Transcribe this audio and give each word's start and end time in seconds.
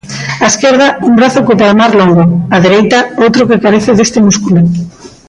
Á 0.43 0.47
esquerda, 0.53 0.87
un 1.07 1.13
brazo 1.19 1.39
co 1.45 1.59
palmar 1.61 1.91
longo; 1.99 2.23
á 2.55 2.57
dereita, 2.65 2.99
outro 3.25 3.47
que 3.49 3.61
carece 3.65 3.91
deste 3.95 4.19
músculo. 4.27 4.59